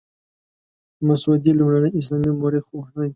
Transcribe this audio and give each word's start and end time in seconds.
مسعودي 1.07 1.51
لومړنی 1.57 1.89
اسلامي 1.99 2.31
مورخ 2.39 2.65
دی. 2.95 3.09